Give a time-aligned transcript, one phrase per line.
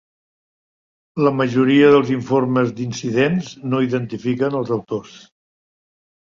[1.27, 5.17] La majoria dels informes d'incidents no identifiquen els autors.